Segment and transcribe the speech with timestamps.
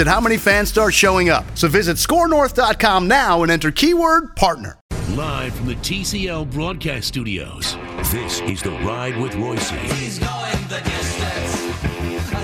[0.00, 1.44] at how many fans start showing up.
[1.54, 4.78] So visit scorenorth.com now and enter keyword partner.
[5.10, 7.76] Live from the TCL broadcast studios,
[8.12, 9.78] this is The Ride with Reusse.
[9.94, 11.56] He's going the distance.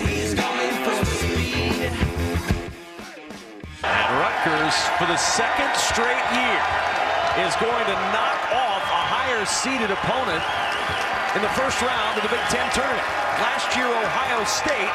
[0.06, 1.90] He's going full speed.
[3.84, 6.62] And Rutgers, for the second straight year,
[7.44, 10.42] is going to knock off a higher seeded opponent
[11.34, 13.06] in the first round of the Big Ten tournament.
[13.40, 14.92] Last year, Ohio State.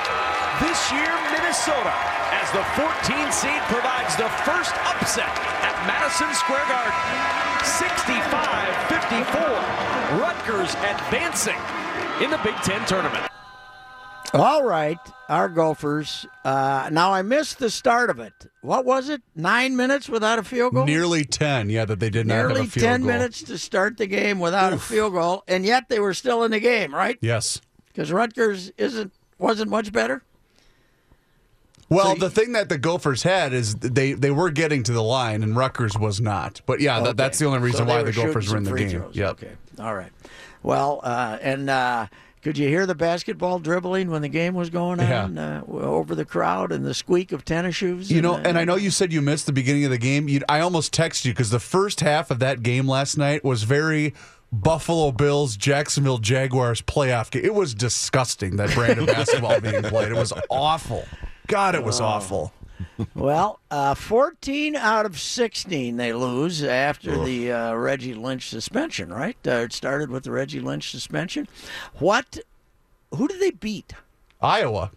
[0.61, 1.89] This year, Minnesota,
[2.33, 2.93] as the 14
[3.31, 5.29] seed provides the first upset
[5.65, 6.93] at Madison Square Garden.
[7.65, 10.21] 65-54.
[10.21, 11.57] Rutgers advancing
[12.21, 13.36] in the Big Ten tournament.
[14.33, 14.97] All right,
[15.29, 16.25] our Gophers.
[16.43, 18.33] Uh, now I missed the start of it.
[18.61, 19.21] What was it?
[19.35, 20.85] Nine minutes without a field goal.
[20.85, 21.69] Nearly ten.
[21.69, 23.07] Yeah, that they did not Nearly have a field ten goal.
[23.11, 26.51] minutes to start the game without a field goal, and yet they were still in
[26.51, 27.17] the game, right?
[27.21, 27.61] Yes.
[27.87, 30.21] Because Rutgers isn't wasn't much better.
[31.89, 35.41] Well, the thing that the Gophers had is they they were getting to the line,
[35.41, 36.59] and Rutgers was not.
[36.65, 38.89] But yeah, that, that's the only reason So why the Gophers were in the game.
[38.89, 39.15] throws.
[39.15, 39.29] Yep.
[39.31, 39.51] Okay.
[39.79, 40.11] All right.
[40.63, 42.07] Well, uh, and uh,
[42.47, 45.25] could you hear the basketball dribbling when the game was going Yeah.
[45.25, 48.09] on uh, over the crowd and the squeak of tennis shoes?
[48.09, 49.97] You know, and, uh, and I know you said you missed the beginning of the
[49.97, 50.29] game.
[50.29, 53.63] You, I almost texted you because the first half of that game last night was
[53.63, 54.13] very
[54.49, 57.43] Buffalo Bills, Jacksonville Jaguars playoff game.
[57.43, 60.09] It was disgusting that brand of basketball being played.
[60.13, 61.03] It was awful.
[61.47, 61.85] God, it Oh.
[61.85, 62.53] was awful.
[63.15, 69.37] Well, uh, 14 out of 16 they lose after the uh, Reggie Lynch suspension, right?
[69.45, 71.47] Uh, it started with the Reggie Lynch suspension.
[71.95, 72.39] What?
[73.15, 73.93] Who did they beat?
[74.41, 74.91] Iowa,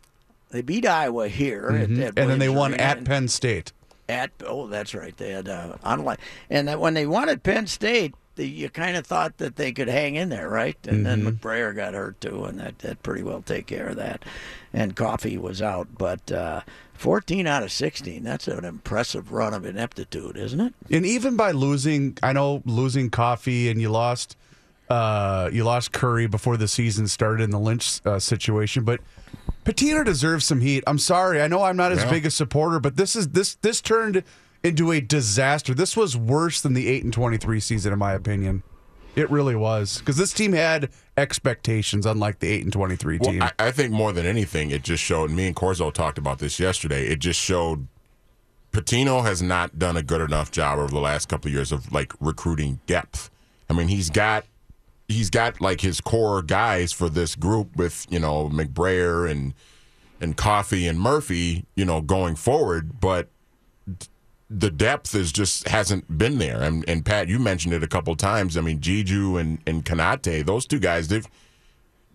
[0.51, 2.19] They beat Iowa here, at, at Mm-hmm.
[2.19, 3.73] and then they won Arena at Penn State.
[4.09, 5.17] At oh, that's right.
[5.17, 6.19] They had uh, online,
[6.51, 9.71] and that when they won at Penn State, the, you kind of thought that they
[9.71, 10.77] could hang in there, right?
[10.89, 11.37] And then Mm-hmm.
[11.47, 14.25] McBrayer got hurt too, and that that pretty well take care of that.
[14.73, 16.62] And Coffey was out, but uh,
[16.95, 18.23] 14 out of 16.
[18.25, 20.75] That's an impressive run of ineptitude, isn't it?
[20.91, 24.37] And even by losing, I know losing Coffey and you lost,
[24.89, 29.00] uh, you lost Curry before the season started in the Lynch uh, situation, but
[29.65, 30.83] Pitino deserves some heat.
[30.87, 33.81] I'm sorry, I know I'm not as big a supporter, but this is this this
[33.83, 34.23] turned
[34.62, 35.75] into a disaster.
[35.75, 38.62] This was worse than the eight and twenty three season, in my opinion.
[39.16, 43.32] It really was because this team had expectations, unlike the eight and twenty three Well,
[43.32, 43.43] team.
[43.43, 45.31] I, I think more than anything, it just showed.
[45.31, 47.06] Me and Corzo talked about this yesterday.
[47.06, 47.88] It just showed
[48.72, 51.93] Pitino has not done a good enough job over the last couple of years of
[51.93, 53.31] like recruiting depth.
[53.69, 54.44] I mean, he's got
[55.09, 59.54] he's got like his core guys for this group with you know McBrayer and
[60.20, 63.28] and Coffey and Murphy, you know, going forward, but
[64.50, 66.61] the depth is just hasn't been there.
[66.62, 68.56] And, and Pat, you mentioned it a couple times.
[68.56, 71.27] I mean, Jiju and and Konate, those two guys, they've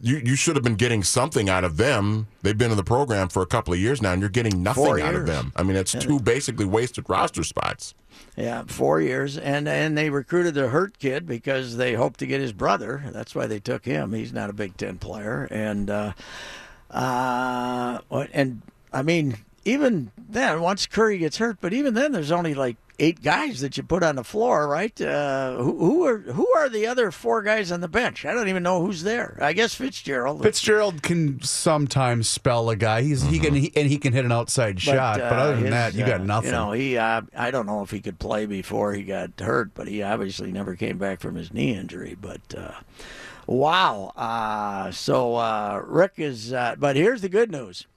[0.01, 2.27] you you should have been getting something out of them.
[2.41, 4.83] They've been in the program for a couple of years now, and you're getting nothing
[4.83, 5.53] Four out of them.
[5.55, 7.93] I mean, it's two basically wasted roster spots.
[8.35, 12.41] Yeah, four years, and and they recruited the Hurt kid because they hoped to get
[12.41, 13.05] his brother.
[13.11, 14.11] That's why they took him.
[14.11, 16.13] He's not a Big Ten player, and uh,
[16.91, 17.99] uh,
[18.33, 22.77] and I mean, even then, once Curry gets hurt, but even then, there's only like
[22.99, 24.99] eight guys that you put on the floor, right?
[25.01, 28.25] Uh, who, who are who are the other four guys on the bench?
[28.25, 29.37] I don't even know who's there.
[29.41, 30.43] I guess Fitzgerald.
[30.43, 33.01] Fitzgerald can sometimes spell a guy.
[33.01, 35.19] He's he can he, and he can hit an outside shot.
[35.19, 36.51] But uh, other than his, that, you got uh, nothing.
[36.51, 36.97] You know, he.
[36.97, 40.51] Uh, I don't know if he could play before he got hurt, but he obviously
[40.51, 42.15] never came back from his knee injury.
[42.19, 42.79] But uh,
[43.47, 44.13] wow.
[44.15, 46.53] Uh, so uh, Rick is.
[46.53, 47.87] Uh, but here's the good news.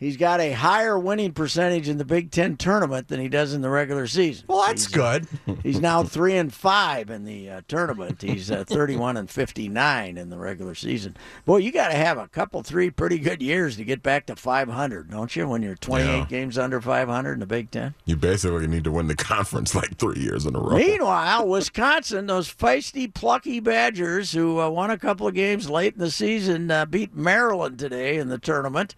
[0.00, 3.60] He's got a higher winning percentage in the Big Ten tournament than he does in
[3.60, 4.46] the regular season.
[4.48, 5.58] Well, that's He's, uh, good.
[5.62, 8.22] He's now three and five in the uh, tournament.
[8.22, 11.18] He's uh, 31 and 59 in the regular season.
[11.44, 14.36] Boy, you got to have a couple, three pretty good years to get back to
[14.36, 15.46] 500, don't you?
[15.46, 16.24] When you're 28 Yeah.
[16.30, 17.92] games under 500 in the Big Ten.
[18.06, 20.78] You basically need to win the conference like three years in a row.
[20.78, 26.00] Meanwhile, Wisconsin, those feisty, plucky Badgers who uh, won a couple of games late in
[26.00, 28.94] the season, uh, beat Maryland today in the tournament.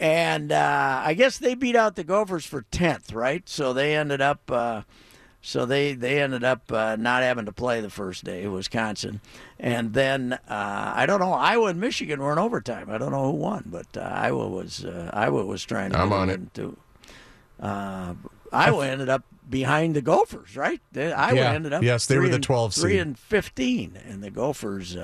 [0.00, 3.46] And uh, I guess they beat out the Gophers for 10th, right?
[3.48, 4.50] So they ended up.
[4.50, 4.82] Uh,
[5.42, 9.20] so they, they ended up uh, not having to play the first day, Wisconsin,
[9.58, 11.32] and then uh, I don't know.
[11.32, 12.90] Iowa and Michigan were in overtime.
[12.90, 15.98] I don't know who won, but uh, Iowa was uh, Iowa was trying to.
[15.98, 16.52] I'm on it.
[16.52, 16.76] Too.
[17.58, 18.14] Uh,
[18.52, 20.80] Iowa ended up behind the Gophers, right?
[20.92, 21.52] They, Iowa Yeah.
[21.52, 23.00] ended up Yes, they were the and- 12 three seed.
[23.00, 24.94] and fifteen, and the Gophers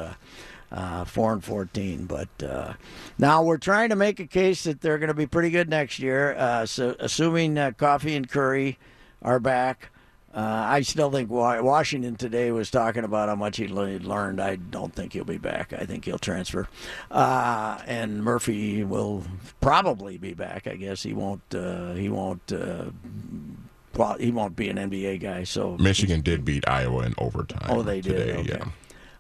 [0.72, 2.06] uh, four and fourteen.
[2.06, 2.74] But uh,
[3.18, 5.98] now we're trying to make a case that they're going to be pretty good next
[5.98, 6.34] year.
[6.36, 8.78] Uh, so assuming uh, Coffey and Curry
[9.22, 9.90] are back.
[10.34, 14.38] Uh, I still think Washington today was talking about how much he le- learned.
[14.38, 15.72] I don't think he'll be back.
[15.72, 16.68] I think he'll transfer.
[17.10, 19.24] Uh, and Murphy will
[19.62, 20.66] probably be back.
[20.66, 21.40] I guess he won't.
[21.54, 22.52] Uh, he won't.
[22.52, 22.90] Uh,
[23.94, 25.44] well, he won't be an NBA guy.
[25.44, 27.70] So Michigan did beat Iowa in overtime.
[27.70, 28.58] Oh, they did, Today, okay.
[28.58, 28.68] Yeah.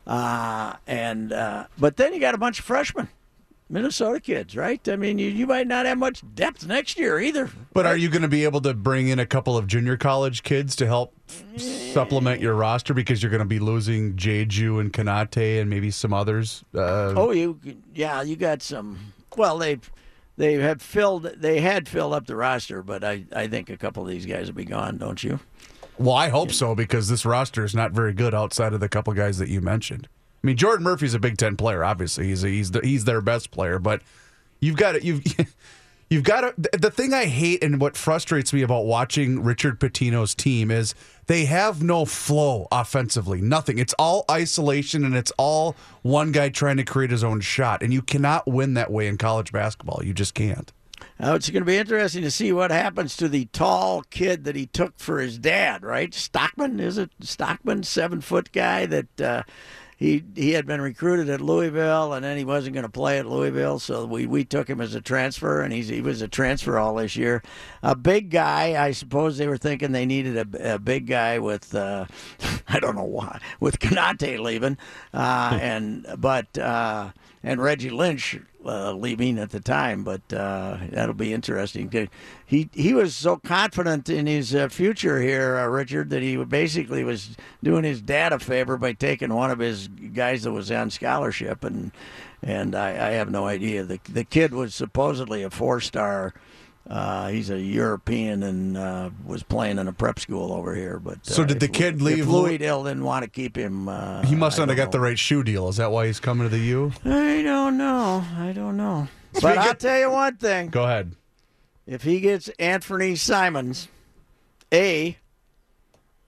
[0.06, 3.08] Uh, and uh, but then you got a bunch of freshmen,
[3.68, 4.86] Minnesota kids, right?
[4.88, 7.50] I mean, you, you might not have much depth next year either.
[7.72, 10.42] But are you going to be able to bring in a couple of junior college
[10.44, 11.12] kids to help
[11.56, 16.12] supplement your roster because you're going to be losing Jeju and Konate and maybe some
[16.12, 16.64] others?
[16.74, 17.58] Uh, Oh, you
[17.94, 19.12] yeah, you got some.
[19.36, 19.78] Well, they
[20.36, 24.02] they have filled they had filled up the roster, but I I think a couple
[24.04, 25.40] of these guys will be gone, don't you?
[25.98, 29.12] Well, I hope so because this roster is not very good outside of the couple
[29.14, 30.08] guys that you mentioned.
[30.42, 31.82] I mean, Jordan Murphy's a Big Ten player.
[31.82, 33.78] Obviously, he's a, he's the, he's their best player.
[33.78, 34.02] But
[34.60, 35.24] you've got to you've
[36.10, 36.78] you've got to.
[36.78, 40.94] The thing I hate and what frustrates me about watching Richard Pitino's team is
[41.26, 43.40] they have no flow offensively.
[43.40, 43.78] Nothing.
[43.78, 47.82] It's all isolation and it's all one guy trying to create his own shot.
[47.82, 50.02] And you cannot win that way in college basketball.
[50.04, 50.72] You just can't.
[51.18, 54.56] Now it's going to be interesting to see what happens to the tall kid that
[54.56, 55.82] he took for his dad.
[55.82, 57.10] Right, Stockman is it?
[57.20, 59.42] Stockman, seven foot guy that uh,
[59.96, 63.26] he he had been recruited at Louisville, and then he wasn't going to play at
[63.26, 66.78] Louisville, so we, we took him as a transfer, and he's he was a transfer
[66.78, 67.42] all this year.
[67.82, 71.74] A big guy, I suppose they were thinking they needed a, a big guy with
[71.74, 72.04] uh,
[72.68, 74.76] I don't know why with Konate leaving,
[75.14, 77.12] uh, and but uh,
[77.42, 78.38] and Reggie Lynch
[78.68, 82.08] uh, leaving at the time, but uh, that'll be interesting.
[82.44, 87.04] He he was so confident in his uh, future here, uh, Richard, that he basically
[87.04, 90.90] was doing his dad a favor by taking one of his guys that was on
[90.90, 91.92] scholarship, and
[92.42, 93.84] and I, I have no idea.
[93.84, 96.34] The the kid was supposedly a four star.
[96.88, 101.00] Uh, he's a European and uh, was playing in a prep school over here.
[101.00, 103.88] But So uh, did the kid if leave Louisville didn't want to keep him.
[103.88, 105.68] Uh, He must not have got the right shoe deal.
[105.68, 106.92] Is that why he's coming to the U?
[107.04, 108.24] I don't know.
[108.38, 109.08] I don't know.
[109.32, 110.68] But Speaking- I'll tell you one thing.
[110.68, 111.12] Go ahead.
[111.86, 113.88] If he gets Anthony Simons,
[114.72, 115.16] A,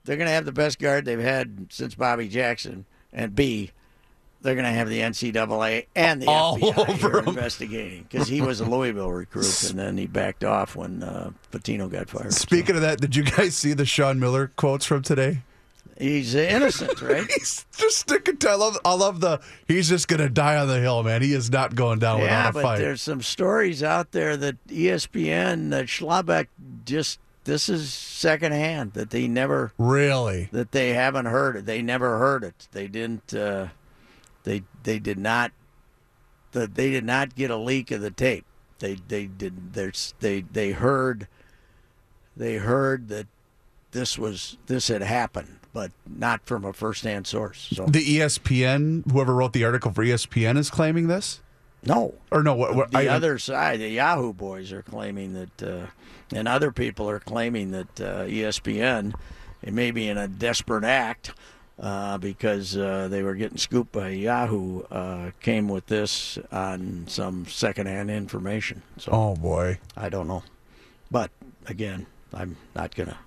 [0.03, 2.85] they're going to have the best guard they've had since Bobby Jackson.
[3.11, 3.71] And B,
[4.41, 8.41] they're going to have the NCAA and the All FBI over here investigating because he
[8.41, 12.33] was a Louisville recruit and then he backed off when uh, Pitino got fired.
[12.33, 15.41] Speaking of that, did you guys see the Sean Miller quotes from today?
[15.97, 17.29] He's uh, innocent, right?
[17.29, 18.49] He's just sticking to.
[18.51, 18.77] I love.
[18.85, 19.41] I love the.
[19.67, 21.21] He's just gonna die on the hill, man.
[21.21, 22.77] He is not going down yeah, without a but fight.
[22.79, 26.47] there's some stories out there that ESPN, that Schlabach
[26.85, 30.49] just this is secondhand that they never Really?
[30.51, 31.65] that they haven't heard it.
[31.65, 32.67] They never heard it.
[32.71, 33.33] They didn't.
[33.33, 33.67] Uh,
[34.43, 35.51] they they did not.
[36.51, 38.45] The, they did not get a leak of the tape.
[38.79, 39.73] They they did.
[39.73, 41.27] There's they they heard.
[42.35, 43.27] They heard that
[43.91, 47.69] this was this had happened, but not from a first-hand source.
[47.73, 51.41] So The ESPN, whoever wrote the article for ESPN, is claiming this,
[51.83, 52.55] no, or no?
[52.55, 52.75] What?
[52.75, 55.87] what the I, other side, the Yahoo boys are claiming that, uh,
[56.33, 59.13] and other people are claiming that uh, ESPN,
[59.61, 61.33] it may be in a desperate act
[61.79, 67.45] uh, because uh, they were getting scooped by Yahoo, uh, came with this on some
[67.47, 68.81] secondhand information.
[68.97, 69.79] So Oh boy.
[69.95, 70.43] I don't know,
[71.09, 71.31] but
[71.67, 73.17] again, I'm not gonna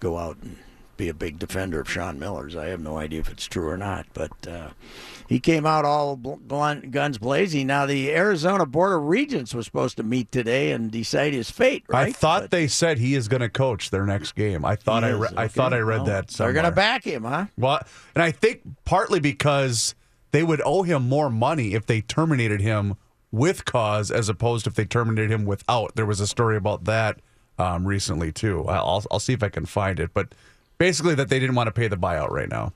[0.00, 0.56] go out and
[1.02, 2.54] be a big defender of Sean Miller's.
[2.54, 4.68] I have no idea if it's true or not, but uh,
[5.28, 6.34] he came out all bl-
[6.90, 7.66] guns blazing.
[7.66, 11.82] Now the Arizona Board of Regents was supposed to meet today and decide his fate.
[11.88, 12.08] Right?
[12.08, 14.64] I thought But they said he is going to coach their next game.
[14.64, 15.10] I thought I.
[15.10, 16.28] Re- I thought I read Well, that.
[16.28, 17.46] They're gonna back him, huh?
[17.58, 17.80] Well,
[18.14, 19.96] and I think partly because
[20.30, 22.96] they would owe him more money if they terminated him
[23.32, 25.96] with cause as opposed to if they terminated him without.
[25.96, 27.18] There was a story about that
[27.58, 28.64] um, recently too.
[28.68, 30.32] I'll I'll see if I can find it, but
[30.78, 32.72] basically that they didn't want to pay the buyout right now.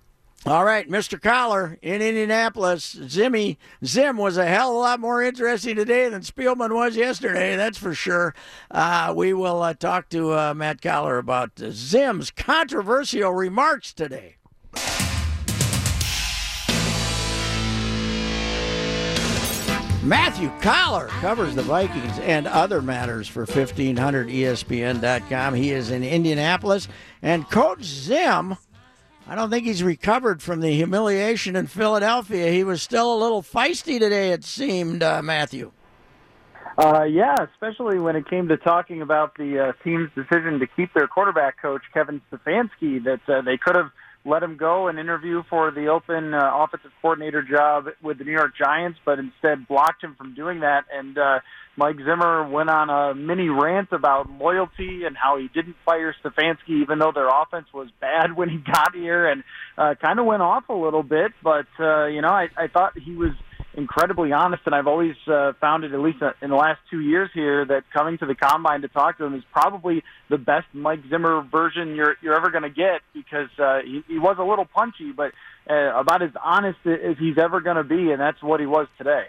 [0.46, 1.20] All right, Mr.
[1.20, 2.94] Coller in Indianapolis.
[2.94, 7.56] Zimmy Zim was a hell of a lot more interesting today than Spielman was yesterday.
[7.56, 8.32] That's for sure.
[8.70, 14.36] Uh, we will uh, talk to uh, Matt Coller about Zim's controversial remarks today.
[20.06, 25.54] Matthew Coller covers the Vikings and other matters for E 1500ESPN.com.
[25.54, 26.86] He is in Indianapolis.
[27.22, 28.56] And Coach Zim,
[29.26, 32.52] I don't think he's recovered from the humiliation in Philadelphia.
[32.52, 35.72] He was still a little feisty today, it seemed, uh, Matthew.
[36.78, 40.94] Uh, yeah, especially when it came to talking about the uh, team's decision to keep
[40.94, 43.90] their quarterback coach, Kevin Stefanski, that uh, they could have
[44.26, 48.32] let him go and interview for the open uh, offensive coordinator job with the New
[48.32, 50.84] York Giants, but instead blocked him from doing that.
[50.92, 51.38] And uh,
[51.76, 56.82] Mike Zimmer went on a mini rant about loyalty and how he didn't fire Stefanski,
[56.82, 59.44] even though their offense was bad when he got here, and
[59.78, 61.32] uh, kind of went off a little bit.
[61.42, 63.32] But uh, you know, I, I thought he was
[63.76, 67.30] incredibly honest, and I've always uh, found it, at least in the last two years
[67.34, 71.00] here, that coming to the combine to talk to him is probably the best Mike
[71.10, 74.64] Zimmer version you're you're ever going to get because uh, he, he was a little
[74.64, 75.32] punchy, but
[75.68, 78.88] uh, about as honest as he's ever going to be, and that's what he was
[78.98, 79.26] today.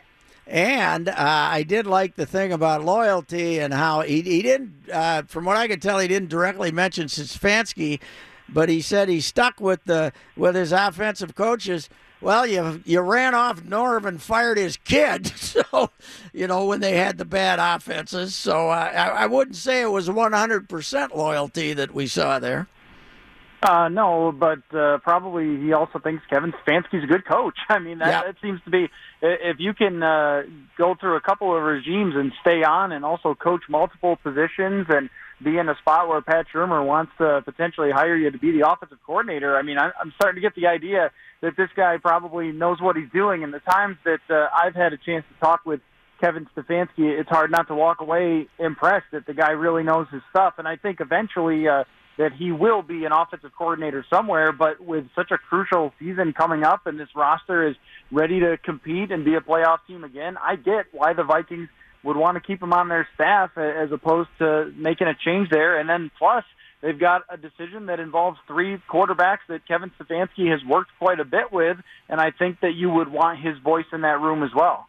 [0.48, 5.24] And uh, I did like the thing about loyalty and how he, he didn't, uh,
[5.24, 8.00] from what I could tell, he didn't directly mention Stefanski,
[8.48, 11.90] but he said he stuck with the with his offensive coaches.
[12.20, 15.92] Well, you you ran off Norv and fired his kid, so
[16.34, 18.36] you know when they had the bad offenses.
[18.36, 22.68] So uh, I, I wouldn't say it was 100% loyalty that we saw there.
[23.62, 27.58] Uh, no, but uh, probably he also thinks Kevin Stefanski's a good coach.
[27.70, 28.24] I mean, that, Yeah.
[28.24, 28.88] that seems to be
[29.22, 30.44] if you can uh,
[30.78, 35.10] go through a couple of regimes and stay on, and also coach multiple positions and
[35.44, 38.68] be in a spot where Pat Shurmur wants to potentially hire you to be the
[38.68, 39.56] offensive coordinator.
[39.56, 43.10] I mean, I'm starting to get the idea that this guy probably knows what he's
[43.14, 43.44] doing.
[43.44, 45.82] And the times that uh, I've had a chance to talk with
[46.20, 50.22] Kevin Stefanski, it's hard not to walk away impressed that the guy really knows his
[50.32, 50.56] stuff.
[50.58, 51.84] And I think eventually uh,
[52.18, 54.52] that he will be an offensive coordinator somewhere.
[54.52, 57.76] But with such a crucial season coming up, and this roster is
[58.12, 61.70] ready to compete and be a playoff team again, I get why the Vikings
[62.04, 65.80] would want to keep him on their staff as opposed to making a change there.
[65.80, 66.44] And then plus,
[66.82, 71.26] they've got a decision that involves three quarterbacks that Kevin Stefanski has worked quite a
[71.26, 71.78] bit with,
[72.10, 74.88] and I think that you would want his voice in that room as well.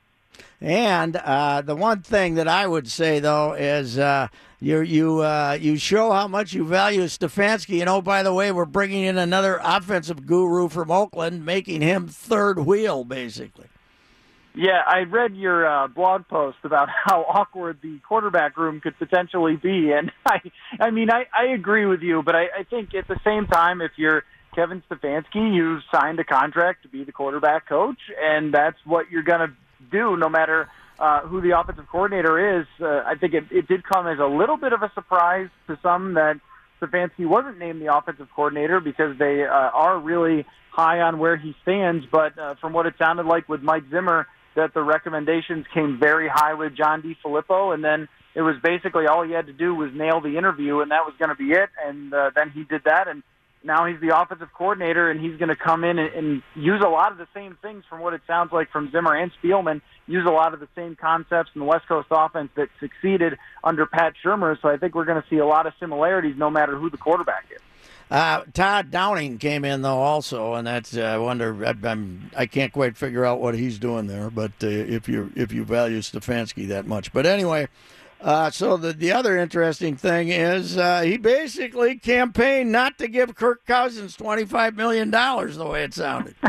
[0.60, 4.28] And uh, the one thing that I would say though is uh,
[4.60, 7.80] you you uh, you show how much you value Stefanski.
[7.80, 12.08] And oh, by the way, we're bringing in another offensive guru from Oakland, making him
[12.08, 13.66] third wheel basically.
[14.58, 19.54] Yeah, I read your uh, blog post about how awkward the quarterback room could potentially
[19.54, 20.40] be, and I,
[20.80, 23.80] I mean, I, I agree with you, but I, I think at the same time,
[23.80, 24.24] if you're
[24.56, 29.22] Kevin Stefanski, you signed a contract to be the quarterback coach, and that's what you're
[29.22, 29.54] going to
[29.92, 32.66] do, no matter uh, who the offensive coordinator is.
[32.80, 35.78] Uh, I think it, it did come as a little bit of a surprise to
[35.84, 36.40] some that
[36.80, 41.54] Stefanski wasn't named the offensive coordinator because they uh, are really high on where he
[41.62, 42.04] stands.
[42.10, 46.28] But uh, from what it sounded like with Mike Zimmer, that the recommendations came very
[46.28, 49.90] high with John DeFilippo, and then it was basically all he had to do was
[49.94, 51.70] nail the interview, and that was going to be it.
[51.84, 53.22] And uh, then he did that, and
[53.64, 56.88] now he's the offensive coordinator, and he's going to come in and, and use a
[56.88, 59.80] lot of the same things from what it sounds like from Zimmer and Spielman.
[60.06, 63.86] Use a lot of the same concepts in the West Coast offense that succeeded under
[63.86, 64.60] Pat Shurmur.
[64.62, 66.96] So I think we're going to see a lot of similarities, no matter who the
[66.96, 67.60] quarterback is.
[68.10, 72.46] Uh, Todd Downing came in though also, and that's uh, I wonder I, I'm I
[72.46, 74.30] can't quite figure out what he's doing there.
[74.30, 77.68] But uh, if you if you value Stefanski that much, but anyway.
[78.20, 83.36] Uh, so the the other interesting thing is uh, he basically campaigned not to give
[83.36, 86.34] Kirk Cousins twenty five million dollars the way it sounded.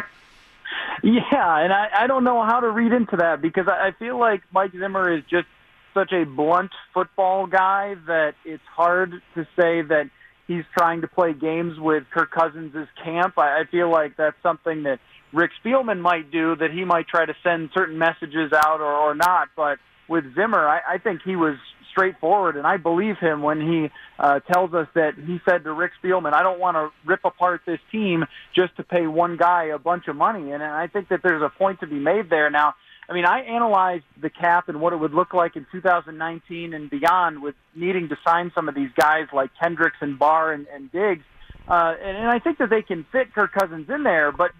[1.02, 4.20] Yeah, and I, I don't know how to read into that because I, I feel
[4.20, 5.48] like Mike Zimmer is just
[5.94, 10.10] such a blunt football guy that it's hard to say that
[10.50, 13.38] he's trying to play games with Kirk Cousins' camp.
[13.38, 15.00] I, I feel like that's something that
[15.32, 19.14] Rick Spielman might do, that he might try to send certain messages out or, or
[19.14, 19.50] not.
[19.56, 19.78] But
[20.08, 21.56] with Zimmer, I, I think he was
[21.92, 25.92] straightforward, and I believe him when he uh, tells us that he said to Rick
[26.02, 28.26] Spielman, "I don't want to rip apart this team
[28.56, 31.50] just to pay one guy a bunch of money." And I think that there's a
[31.50, 32.50] point to be made there.
[32.50, 32.74] Now,
[33.10, 36.90] I mean, I analyzed the cap and what it would look like in 2019 and
[36.90, 40.92] beyond, with needing to sign some of these guys like Kendricks and Barr and, and
[40.92, 41.24] Diggs,
[41.68, 44.52] uh, and, and I think that they can fit Kirk Cousins in there, but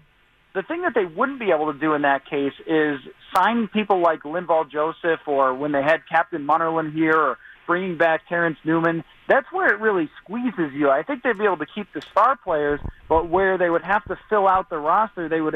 [0.54, 2.98] the thing that they wouldn't be able to do in that case is
[3.34, 8.28] sign people like Linval Joseph or when they had Captain Munnerlyn here or bringing back
[8.28, 9.04] Terrence Newman.
[9.28, 10.90] That's where it really squeezes you.
[10.90, 14.04] I think they'd be able to keep the star players, but where they would have
[14.06, 15.54] to fill out the roster, they would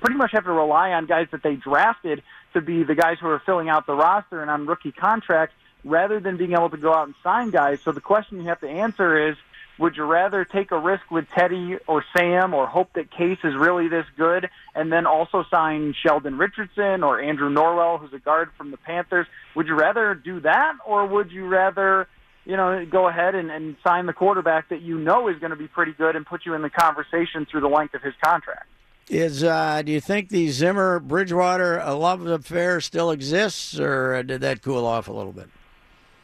[0.00, 2.22] pretty much have to rely on guys that they drafted
[2.54, 6.20] to be the guys who are filling out the roster and on rookie contracts rather
[6.20, 7.80] than being able to go out and sign guys.
[7.82, 9.36] So the question you have to answer is,
[9.78, 13.54] would you rather take a risk with Teddy or Sam or hope that Case is
[13.54, 18.50] really this good and then also sign Sheldon Richardson or Andrew Norwell, who's a guard
[18.56, 19.28] from the Panthers?
[19.54, 22.08] Would you rather do that or would you rather,
[22.44, 25.56] you know, go ahead and, and sign the quarterback that you know is going to
[25.56, 28.66] be pretty good and put you in the conversation through the length of his contract?
[29.10, 34.42] Is uh, do you think the Zimmer Bridgewater uh, love affair still exists, or did
[34.42, 35.48] that cool off a little bit?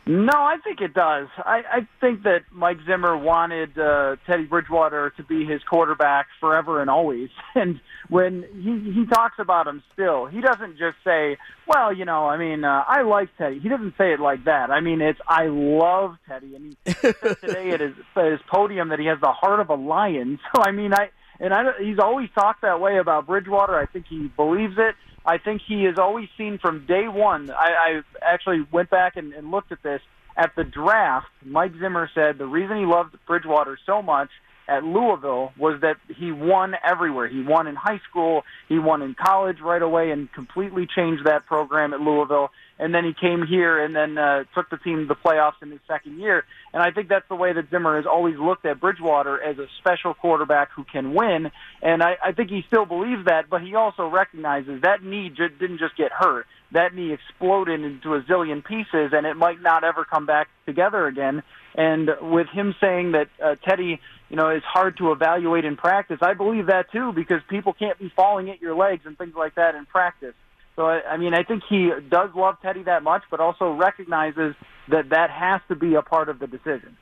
[0.07, 1.29] No, I think it does.
[1.39, 6.81] I, I think that Mike Zimmer wanted uh, Teddy Bridgewater to be his quarterback forever
[6.81, 7.31] and always.
[7.57, 12.27] And when he he talks about him still, he doesn't just say, "Well, you know,
[12.27, 14.71] I mean, uh, I like Teddy." He doesn't say it like that.
[14.71, 18.89] I mean, it's I love Teddy, and he said today at his at his podium
[18.89, 20.39] that he has the heart of a lion.
[20.55, 21.11] So I mean, I
[21.41, 23.79] and I he's always talked that way about Bridgewater.
[23.79, 24.95] I think he believes it.
[25.27, 27.51] I think he has always seen from day one.
[27.51, 30.03] I, I actually went back and, and looked at this
[30.37, 31.29] at the draft.
[31.45, 34.31] Mike Zimmer said the reason he loved Bridgewater so much
[34.69, 37.29] at Louisville was that he won everywhere.
[37.29, 41.47] He won in high school, he won in college right away, and completely changed that
[41.47, 42.51] program at Louisville.
[42.79, 45.71] And then he came here and then uh, took the team to the playoffs in
[45.71, 46.45] his second year.
[46.73, 49.67] And I think that's the way that Zimmer has always looked at Bridgewater as a
[49.79, 51.51] special quarterback who can win.
[51.83, 55.55] And I, I think he still believes that, but he also recognizes that knee j-
[55.61, 56.47] didn't just get hurt.
[56.73, 61.07] That knee exploded into a zillion pieces, and it might not ever come back together
[61.07, 61.45] again.
[61.77, 66.19] And with him saying that uh, Teddy, you know, is hard to evaluate in practice,
[66.23, 69.55] I believe that too because people can't be falling at your legs and things like
[69.55, 70.35] that in practice.
[70.77, 74.55] So I, I mean, I think he does love Teddy that much, but also recognizes
[74.89, 76.97] that that has to be a part of the decision.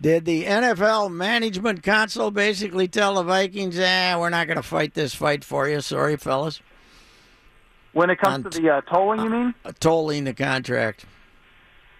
[0.00, 4.94] Did the NFL management council basically tell the Vikings, "Ah, we're not going to fight
[4.94, 5.80] this fight for you"?
[5.80, 6.60] Sorry, fellas.
[7.92, 9.54] When it comes On to the uh, tolling, you mean?
[9.64, 11.04] Uh, tolling the contract.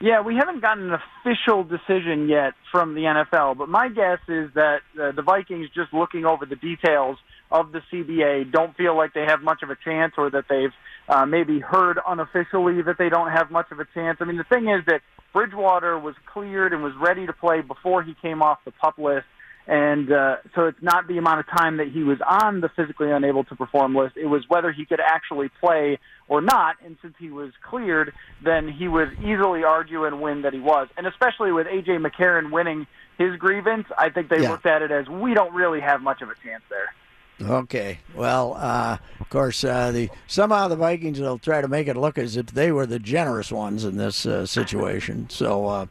[0.00, 4.49] Yeah, we haven't gotten an official decision yet from the NFL, but my guess is
[4.54, 7.18] that uh, the Vikings, just looking over the details
[7.50, 10.73] of the CBA, don't feel like they have much of a chance, or that they've
[11.09, 14.19] uh, maybe heard unofficially that they don't have much of a chance.
[14.21, 15.00] I mean, the thing is that
[15.32, 19.26] Bridgewater was cleared and was ready to play before he came off the pup list.
[19.67, 23.11] And uh, so it's not the amount of time that he was on the physically
[23.11, 24.17] unable to perform list.
[24.17, 26.76] It was whether he could actually play or not.
[26.82, 30.89] And since he was cleared, then he would easily argue and win that he was.
[30.97, 31.99] And especially with A.J.
[31.99, 32.87] McCarron winning
[33.19, 34.52] his grievance, I think they Yeah.
[34.52, 36.95] looked at it as we don't really have much of a chance there.
[37.41, 37.99] Okay.
[38.15, 42.19] Well, uh, of course, uh, the somehow the Vikings will try to make it look
[42.19, 45.31] as if they were the generous ones in this uh, situation.
[45.31, 45.87] So uh,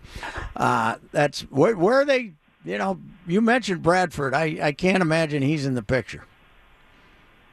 [0.55, 2.33] uh, that's where, where are they.
[2.65, 4.33] You know, you mentioned Bradford.
[4.33, 6.25] I, I can't imagine he's in the picture.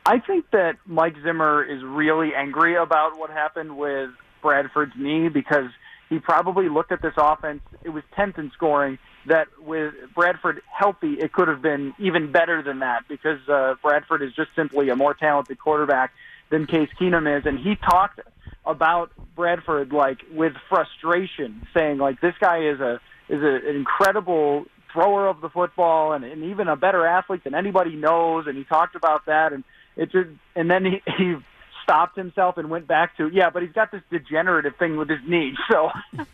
[0.06, 4.10] I think that Mike Zimmer is really angry about what happened with
[4.42, 5.70] Bradford's knee because
[6.08, 7.62] he probably looked at this offense.
[7.84, 8.98] It was 10th in scoring.
[9.26, 14.22] That with Bradford healthy, it could have been even better than that because uh, Bradford
[14.22, 16.12] is just simply a more talented quarterback
[16.50, 17.46] than Case Keenum is.
[17.46, 18.20] And he talked
[18.66, 24.66] about Bradford like with frustration, saying like this guy is a is a, an incredible
[24.92, 28.46] thrower of the football and, and even a better athlete than anybody knows.
[28.46, 29.64] And he talked about that, and
[29.96, 31.34] it just and then he, he
[31.82, 35.20] stopped himself and went back to yeah, but he's got this degenerative thing with his
[35.26, 35.54] knee.
[35.70, 35.90] So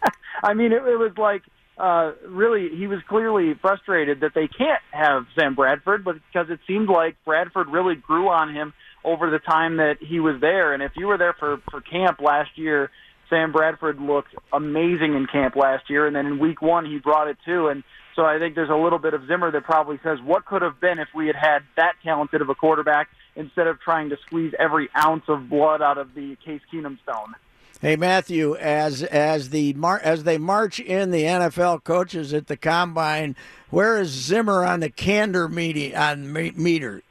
[0.42, 1.42] I mean, it, it was like
[1.78, 6.60] uh, really he was clearly frustrated that they can't have Sam Bradford, but because it
[6.66, 8.72] seemed like Bradford really grew on him
[9.04, 10.74] over the time that he was there.
[10.74, 12.90] And if you were there for for camp last year.
[13.28, 17.28] Sam Bradford looked amazing in camp last year, and then in week one he brought
[17.28, 17.68] it too.
[17.68, 17.84] And
[18.16, 20.80] so I think there's a little bit of Zimmer that probably says, what could have
[20.80, 24.52] been if we had had that talented of a quarterback instead of trying to squeeze
[24.58, 27.34] every ounce of blood out of the Case Keenum stone.
[27.80, 32.58] Hey Matthew, as as the mar- as they march in the NFL coaches at the
[32.58, 33.36] combine,
[33.70, 37.02] where is Zimmer on the candor meter on me- meter?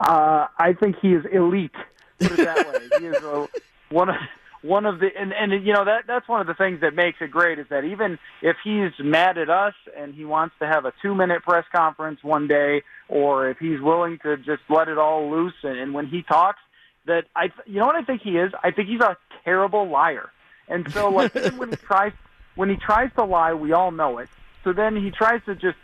[0.00, 1.74] Uh, I think he is elite.
[2.18, 2.98] Put it that way.
[2.98, 3.46] he is a,
[3.90, 4.14] one of
[4.62, 7.18] one of the and and you know that that's one of the things that makes
[7.20, 10.86] it great is that even if he's mad at us and he wants to have
[10.86, 14.96] a two minute press conference one day, or if he's willing to just let it
[14.96, 16.60] all loose and, and when he talks,
[17.06, 18.52] that I you know what I think he is.
[18.62, 20.30] I think he's a terrible liar.
[20.68, 22.12] And so like even when he tries
[22.54, 24.28] when he tries to lie, we all know it.
[24.64, 25.76] So then he tries to just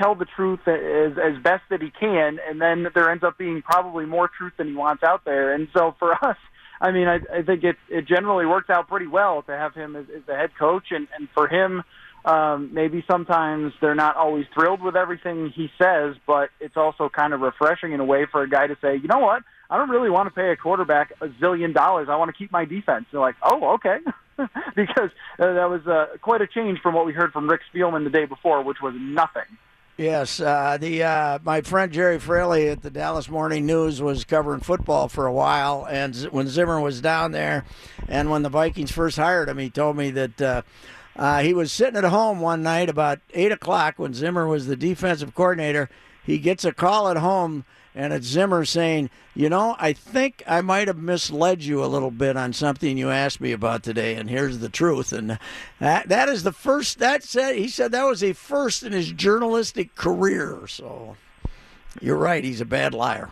[0.00, 3.62] tell the truth as as best that he can, and then there ends up being
[3.62, 5.52] probably more truth than he wants out there.
[5.52, 6.36] And so for us,
[6.80, 9.96] I mean, I, I think it it generally works out pretty well to have him
[9.96, 11.82] as, as the head coach, and and for him.
[12.22, 17.32] Um, maybe sometimes they're not always thrilled with everything he says, but it's also kind
[17.32, 19.88] of refreshing in a way for a guy to say, you know what, I don't
[19.88, 22.08] really want to pay a quarterback a zillion dollars.
[22.10, 23.06] I want to keep my defense.
[23.10, 23.98] They're like, oh, okay,
[24.74, 28.04] because uh, that was uh, quite a change from what we heard from Rick Spielman
[28.04, 29.44] the day before, which was nothing.
[29.96, 34.60] Yes, uh, the uh, my friend Jerry Fraley at the Dallas Morning News was covering
[34.60, 37.66] football for a while, and when Zimmer was down there,
[38.08, 40.62] and when the Vikings first hired him, he told me that uh,
[41.16, 44.74] uh, he was sitting at home one night about eight o'clock when Zimmer was the
[44.76, 45.90] defensive coordinator.
[46.24, 50.60] He gets a call at home, and it's Zimmer saying, "You know, I think I
[50.60, 54.30] might have misled you a little bit on something you asked me about today, and
[54.30, 55.38] here's the truth." And
[55.78, 56.98] that that is the first.
[56.98, 60.66] That said, he said that was a first in his journalistic career.
[60.66, 61.16] So
[62.00, 62.44] you're right.
[62.44, 63.30] He's a bad liar.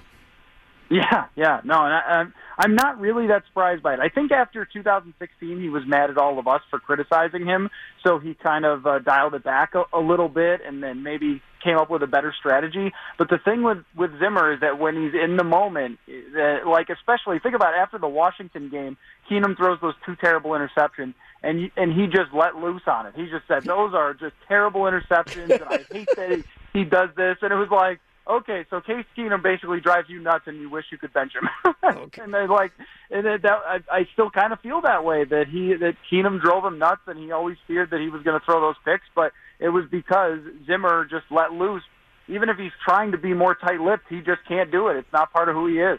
[0.91, 2.27] Yeah, yeah, no, and I,
[2.59, 4.01] I'm not really that surprised by it.
[4.01, 7.71] I think after 2016, he was mad at all of us for criticizing him,
[8.05, 11.41] so he kind of uh, dialed it back a, a little bit, and then maybe
[11.63, 12.93] came up with a better strategy.
[13.17, 16.89] But the thing with with Zimmer is that when he's in the moment, that, like
[16.91, 18.97] especially think about after the Washington game,
[19.31, 23.15] Keenum throws those two terrible interceptions, and and he just let loose on it.
[23.15, 26.45] He just said those are just terrible interceptions, and I hate that he,
[26.81, 27.37] he does this.
[27.43, 30.87] And it was like, okay, so Case Keenum basically drives you nuts, and you wish
[30.91, 31.49] you could bench him.
[31.85, 32.23] okay.
[32.23, 32.73] and they like,
[33.11, 36.41] and it, that I, I still kind of feel that way that he that Keenum
[36.41, 39.05] drove him nuts, and he always feared that he was going to throw those picks,
[39.15, 41.83] but it was because Zimmer just let loose.
[42.29, 44.97] Even if he's trying to be more tight-lipped, he just can't do it.
[44.97, 45.99] It's not part of who he is.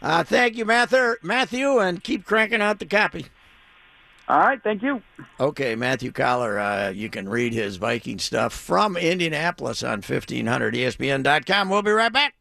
[0.00, 3.26] Uh, thank you, Mather, Matthew, and keep cranking out the copy.
[4.28, 5.02] All right, thank you.
[5.40, 11.68] Okay, Matthew Coller, uh, you can read his Viking stuff from Indianapolis on E 1500ESPN.com.
[11.68, 12.34] We'll be right back.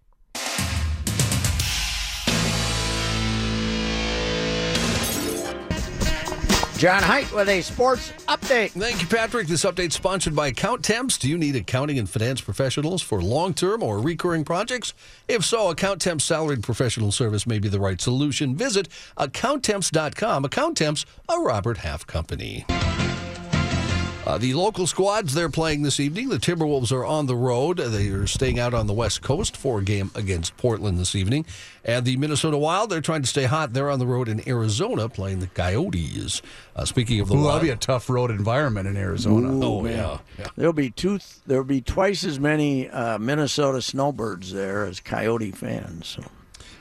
[6.82, 8.72] John Height with a sports update.
[8.72, 9.46] Thank you, Patrick.
[9.46, 11.20] This update is sponsored by Accountemps.
[11.20, 14.96] Do you need accounting and finance professionals for long term or recurring projects?
[15.28, 18.56] If so, Accountemps salaried professional service may be the right solution.
[18.56, 20.44] Visit Accountemps.com.
[20.44, 22.66] Account Temps, a Robert Half company.
[24.32, 26.30] Uh, the local squads they're playing this evening.
[26.30, 27.76] The Timberwolves are on the road.
[27.80, 31.46] They are staying out on the West Coast for a game against Portland this evening.
[31.84, 33.74] And the Minnesota Wild, they're trying to stay hot.
[33.74, 36.42] They're on the road in Arizona playing the Coyotes.
[36.78, 39.50] Uh, speaking of the Ooh, Wild, that'll be a tough road environment in Arizona.
[39.66, 40.48] oh yeah, yeah.
[40.56, 41.20] There'll be two.
[41.46, 46.08] There'll be twice as many uh, Minnesota snowbirds there as Coyote fans.
[46.08, 46.24] So.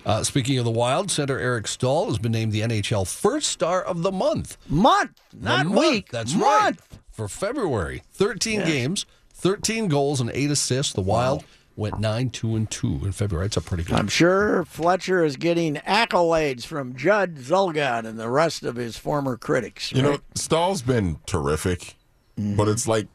[0.07, 3.83] Uh, speaking of the Wild, center Eric Staal has been named the NHL First Star
[3.83, 4.57] of the Month.
[4.69, 6.11] Month, The not month, week.
[6.11, 6.45] That's month.
[6.45, 7.00] right.
[7.11, 8.69] For February, 13 Yes.
[8.69, 10.93] games, 13 goals, and eight assists.
[10.93, 11.45] The Wild
[11.77, 13.47] went 9 2 and 2 in February.
[13.47, 13.97] It's a pretty good.
[13.97, 19.37] I'm sure Fletcher is getting accolades from Judd Zulgad and the rest of his former
[19.37, 19.91] critics.
[19.93, 20.21] You know, right?
[20.35, 21.97] Staal's been terrific,
[22.37, 22.71] but mm-hmm.
[22.71, 23.09] it's like,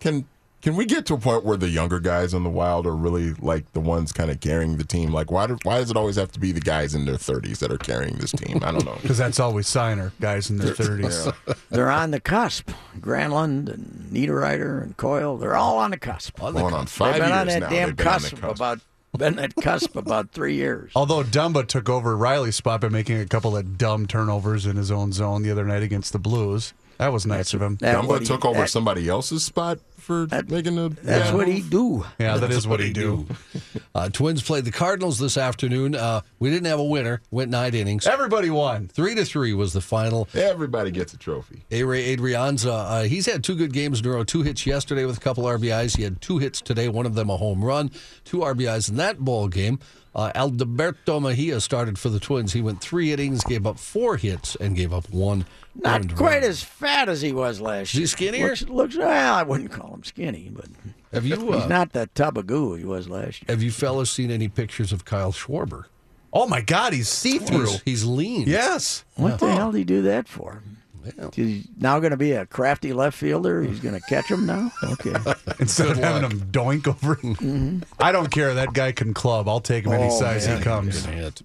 [0.00, 0.26] can
[0.62, 3.32] can we get to a point where the younger guys in the Wild are really
[3.34, 5.12] like the ones kind of carrying the team?
[5.12, 7.58] Like, why do, why does it always have to be the guys in their 30s
[7.58, 8.60] that are carrying this team?
[8.62, 8.96] I don't know.
[9.02, 11.34] Because that's all we sign are guys in their 30s.
[11.48, 11.54] Yeah.
[11.70, 12.70] they're on the cusp.
[13.00, 16.40] Granlund and Niederreiter and Coyle, they're all on the cusp.
[16.42, 17.68] On the Going on five They've been years on that now.
[17.68, 18.56] damn They've on cusp, cusp.
[18.56, 18.80] about
[19.18, 20.92] been at cusp about three years.
[20.96, 24.90] Although Dumba took over Reilly's spot by making a couple of dumb turnovers in his
[24.90, 26.72] own zone the other night against the Blues.
[26.98, 27.76] That was nice of him.
[27.80, 30.88] That Dumba what he- took over that- somebody else's spot for making a.
[30.88, 31.34] That's yeah.
[31.34, 32.04] what he do.
[32.18, 33.26] Yeah, that is what he do.
[33.94, 35.94] Uh, Twins played the Cardinals this afternoon.
[35.94, 37.20] Uh, we didn't have a winner.
[37.30, 38.06] Went nine innings.
[38.06, 38.88] Everybody won.
[38.88, 40.26] Three to three was the final.
[40.34, 41.66] Everybody gets a trophy.
[41.70, 44.24] Ehire Adrianza, uh, he's had two good games in a row.
[44.24, 45.98] Two hits yesterday with a couple RBIs.
[45.98, 47.90] He had two hits today, one of them a home run.
[48.24, 49.78] Two RBIs in that ball game.
[50.14, 52.52] Uh, Alberto Mejia started for the Twins.
[52.52, 55.46] He went three innings, gave up four hits, and gave up one.
[55.74, 56.50] Not quite run.
[56.50, 58.06] as fat as he was last Is he year.
[58.06, 58.48] skinnier?
[58.48, 59.34] Looks, looks well.
[59.34, 60.66] I wouldn't call him skinny, but
[61.14, 63.46] Have you he's uh, not that tub of goo he was last year.
[63.48, 65.84] have you fellas seen any pictures of Kyle Schwarber?
[66.30, 67.66] Oh my God, he's see through.
[67.66, 68.44] He's, he's lean.
[68.46, 69.04] Yes.
[69.16, 70.62] What the hell did he do that for?
[71.18, 73.62] Well, He's now going to be a crafty left fielder.
[73.62, 74.70] He's going to catch him now.
[74.82, 75.10] Okay.
[75.60, 76.32] Instead of Good having luck.
[76.32, 77.82] him doink over.
[77.98, 78.54] I don't care.
[78.54, 79.48] That guy can club.
[79.48, 80.58] I'll take him any Oh, size man.
[80.58, 81.06] he comes.
[81.06, 81.42] Good hit.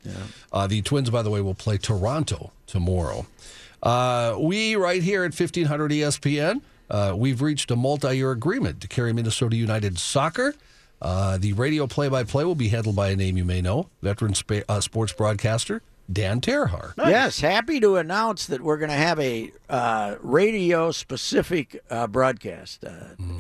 [0.52, 3.26] Uh, the Twins, by the way, will play Toronto tomorrow.
[3.84, 8.88] Uh, we, right here at 1500 ESPN, uh, we've reached a multi year agreement to
[8.88, 10.56] carry Minnesota United soccer.
[11.02, 13.88] Uh, the radio play by play will be handled by a name you may know
[14.02, 16.94] veteran spa- uh, sports broadcaster Dan Terhaar.
[16.98, 22.84] Yes, happy to announce that we're going to have a uh, radio specific uh, broadcast.
[22.86, 22.92] Uh,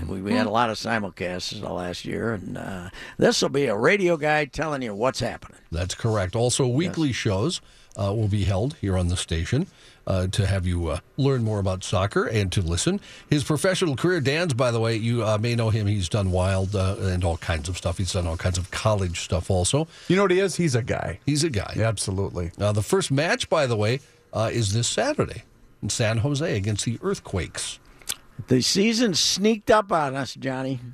[0.07, 3.65] We, we had a lot of simulcasts the last year, and uh, this will be
[3.65, 5.59] a radio guy telling you what's happening.
[5.71, 6.35] That's correct.
[6.35, 7.61] Also, weekly shows
[7.97, 9.67] uh, will be held here on the station
[10.07, 12.99] uh, to have you uh, learn more about soccer and to listen.
[13.29, 15.85] His professional career, Dan's, by the way, you uh, may know him.
[15.85, 17.97] He's done wild uh, and all kinds of stuff.
[17.97, 19.87] He's done all kinds of college stuff also.
[20.07, 20.55] You know what he is?
[20.55, 21.19] He's a guy.
[21.25, 21.73] He's a guy.
[21.75, 22.51] Yeah, absolutely.
[22.57, 23.99] Uh, the first match, by the way,
[24.33, 25.43] uh, is this Saturday
[25.83, 27.79] in San Jose against the Earthquakes.
[28.47, 30.79] The season sneaked up on us, Johnny.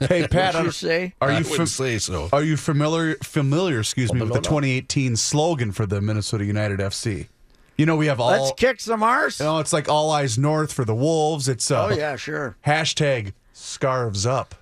[0.00, 1.14] Hey Pat, What you are- say?
[1.20, 2.28] Are I you wouldn't fam- say so.
[2.32, 4.60] Are you familiar familiar, excuse me, with the no, no.
[4.60, 7.28] 2018 slogan for the Minnesota United FC?
[7.76, 9.40] You know we have all Let's kick some arse.
[9.40, 11.48] you know, it's like all eyes north for the Wolves.
[11.48, 12.56] It's uh, Oh yeah, sure.
[12.66, 14.54] hashtag scarves up.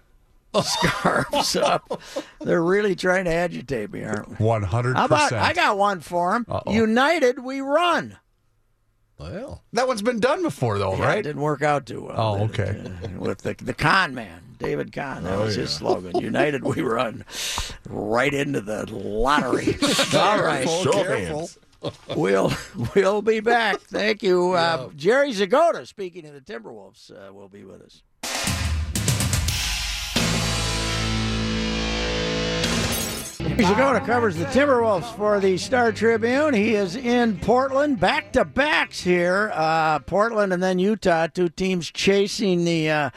[0.63, 2.03] Scarves up.
[2.41, 4.37] They're really trying to agitate me, aren't we?
[4.37, 4.95] 100%.
[4.97, 6.45] How about I got one for him.
[6.47, 6.71] Uh-oh.
[6.71, 8.19] United, we run.
[9.19, 11.25] Well, that one's been done before though, Yeah, It right?
[11.25, 12.15] didn't work out too well.
[12.19, 12.61] Oh, did it?
[12.61, 12.91] okay.
[13.07, 15.23] Uh, with the the con man, David Kahn.
[15.25, 16.19] That Oh, was his slogan.
[16.21, 17.25] United, we run.
[17.89, 19.79] Right into the lottery.
[20.19, 20.69] All right.
[20.69, 21.59] Show of hands.
[22.17, 22.53] We'll
[22.95, 23.81] we'll be back.
[23.81, 25.87] Thank you, uh, Jerry Zgoda.
[25.87, 28.03] Speaking of the Timberwolves, uh, will be with us.
[33.39, 36.55] Jerry Zgoda covers the Timberwolves for the Star Tribune.
[36.55, 39.51] He is in Portland, back to backs here.
[39.53, 43.11] Uh, Portland and then Utah, two teams chasing the uh,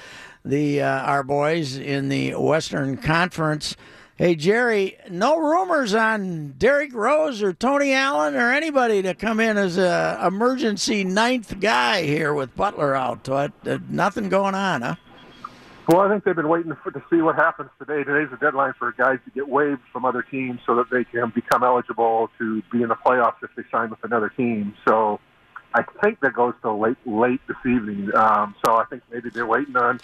[0.44, 3.76] the uh, our boys in the Western Conference.
[4.18, 9.58] Hey Jerry, no rumors on Derrick Rose or Tony Allen or anybody to come in
[9.58, 13.28] as a emergency ninth guy here with Butler out.
[13.28, 13.52] What?
[13.68, 14.96] Uh, nothing going on, huh?
[15.90, 18.06] Well, I think they've been waiting for, to see what happens today.
[18.06, 21.34] Today's the deadline for guys to get waived from other teams so that they can
[21.36, 24.76] become eligible to be in the playoffs if they sign with another team.
[24.88, 25.20] So
[25.74, 28.16] I think that goes till late late this evening.
[28.16, 30.00] Um, so I think maybe they're waiting on.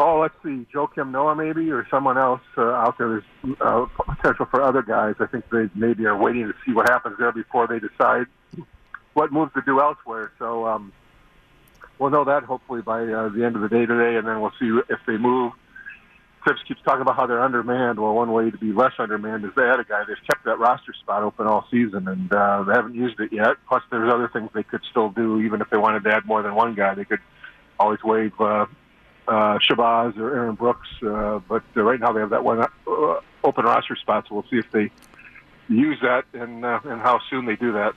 [0.00, 3.22] Oh, let's see, Joakim Noah maybe or someone else uh, out there.
[3.42, 5.16] There's uh, potential for other guys.
[5.18, 8.26] I think they maybe are waiting to see what happens there before they decide
[9.14, 10.32] what moves to do elsewhere.
[10.38, 10.66] So.
[10.66, 10.92] Um,
[11.98, 14.52] we'll know that hopefully by uh, the end of the day today, and then we'll
[14.58, 15.52] see if they move.
[16.46, 17.98] Thibs keeps talking about how they're undermanned.
[17.98, 20.04] Well, one way to be less undermanned is they had a guy.
[20.06, 23.56] They've kept that roster spot open all season, and uh, they haven't used it yet.
[23.68, 26.42] Plus, there's other things they could still do, even if they wanted to add more
[26.42, 26.94] than one guy.
[26.94, 27.20] They could
[27.78, 28.66] always waive uh,
[29.28, 33.20] uh, Shabazz or Aaron Brooks, uh, but uh, right now they have that one uh,
[33.44, 34.26] open roster spot.
[34.28, 34.90] So we'll see if they
[35.68, 37.94] use that and uh, and how soon they do that.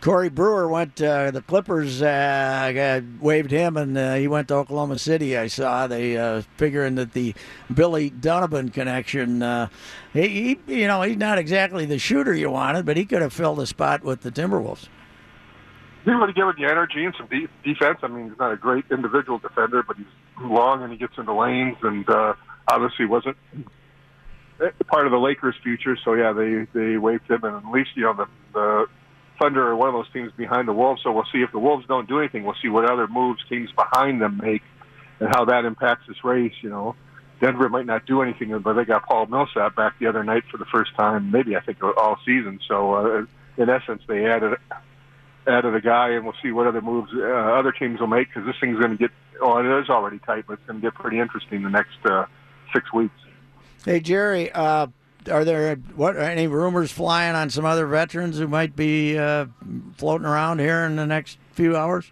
[0.00, 1.00] Corey Brewer went.
[1.00, 5.38] Uh, the Clippers uh, waived him, and uh, he went to Oklahoma City.
[5.38, 7.34] I saw they uh, figuring that the
[7.72, 9.44] Billy Donovan connection.
[9.44, 9.68] Uh,
[10.12, 13.32] he, he, you know, he's not exactly the shooter you wanted, but he could have
[13.32, 14.88] filled a spot with the Timberwolves.
[16.04, 17.98] He really give it the energy and some de- defense.
[18.02, 20.06] I mean, he's not a great individual defender, but he's
[20.40, 22.34] long and he gets into lanes, and uh,
[22.68, 23.36] obviously wasn't
[24.86, 25.96] part of the Lakers' future.
[26.04, 28.86] So yeah, they they waived him, and at least you know the the
[29.40, 31.02] Thunder are one of those teams behind the Wolves.
[31.02, 32.44] So we'll see if the Wolves don't do anything.
[32.44, 34.62] We'll see what other moves teams behind them make,
[35.20, 36.54] and how that impacts this race.
[36.62, 36.96] You know.
[37.40, 40.58] Denver might not do anything, but they got Paul Millsap back the other night for
[40.58, 42.60] the first time, maybe I think all season.
[42.68, 44.58] So uh, in essence, they added
[45.46, 48.46] added a guy, and we'll see what other moves uh, other teams will make because
[48.46, 49.10] this thing's going to get.
[49.40, 52.26] Oh, it is already tight, but it's going to get pretty interesting the next uh,
[52.72, 53.14] six weeks.
[53.84, 54.86] Hey Jerry, uh,
[55.30, 59.46] are there what any rumors flying on some other veterans who might be uh,
[59.96, 62.10] floating around here in the next few hours?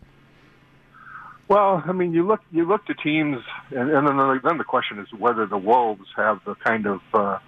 [1.49, 4.65] Well, I mean, you look you look to teams, and, and then the, then the
[4.65, 7.39] question is whether the Wolves have the kind of uh,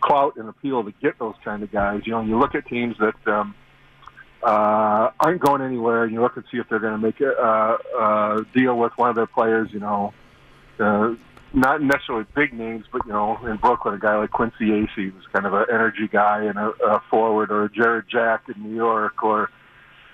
[0.00, 2.02] clout and appeal to get those kind of guys.
[2.04, 3.54] You know, you look at teams that um,
[4.44, 7.78] uh, aren't going anywhere, you look and see if they're going to make a uh,
[7.98, 9.70] uh, deal with one of their players.
[9.72, 10.12] You know,
[10.78, 11.14] uh,
[11.52, 15.24] not necessarily big names, but you know, in Brooklyn, a guy like Quincy Acy was
[15.32, 19.22] kind of an energy guy and a, a forward, or Jarrett Jack in New York,
[19.22, 19.50] or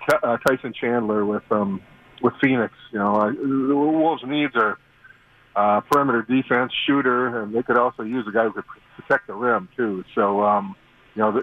[0.09, 1.81] T- uh, Tyson Chandler with um,
[2.23, 2.73] with Phoenix.
[2.93, 4.79] You know, uh, the Wolves' needs are
[5.57, 8.65] uh, perimeter defense, shooter, and they could also use a guy who could
[8.97, 10.05] protect the rim too.
[10.15, 10.77] So, um,
[11.15, 11.43] you know, the,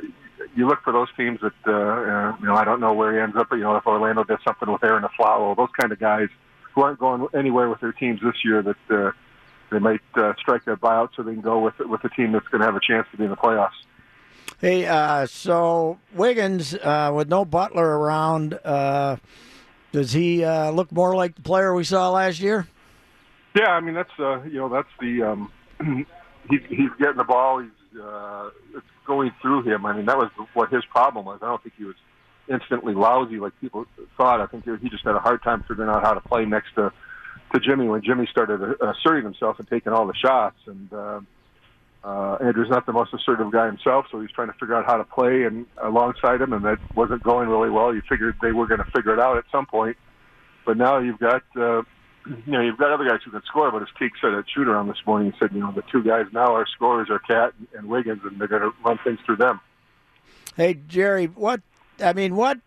[0.56, 2.56] you look for those teams that uh, uh, you know.
[2.56, 4.84] I don't know where he ends up, but you know, if Orlando does something with
[4.84, 6.30] Arron Afflalo, those kind of guys
[6.74, 9.12] who aren't going anywhere with their teams this year, that uh,
[9.72, 12.48] they might uh, strike their buyout so they can go with with a team that's
[12.48, 13.72] going to have a chance to be in the playoffs.
[14.60, 19.18] Hey, uh, so Wiggins uh, with no Butler around, uh,
[19.92, 22.68] does he uh, look more like the player we saw last year?
[23.56, 25.52] Yeah, I mean that's uh, you know that's the um,
[26.50, 27.60] he's he's getting the ball.
[27.60, 29.86] He's uh, it's going through him.
[29.86, 31.40] I mean that was what his problem was.
[31.42, 31.96] I don't think he was
[32.50, 33.86] instantly lousy like people
[34.18, 34.42] thought.
[34.42, 36.92] I think he just had a hard time figuring out how to play next to
[37.54, 40.58] to Jimmy when Jimmy started uh, asserting himself and taking all the shots.
[40.66, 41.22] And uh,
[42.04, 44.98] uh, Andrew's not the most assertive guy himself, so he's trying to figure out how
[44.98, 47.94] to play and alongside him, and that wasn't going really well.
[47.94, 49.98] You figured they were going to figure it out at some point,
[50.66, 51.44] but now you've got.
[51.56, 51.84] Uh,
[52.46, 54.68] you know, you've got other guys who can score, but as Teague said at shoot
[54.68, 57.54] around this morning, he said, you know, the two guys now are scorers are Cat
[57.78, 59.60] and Wiggins, and they're going to run things through them.
[60.56, 61.62] Hey Jerry, what
[62.04, 62.60] I mean, what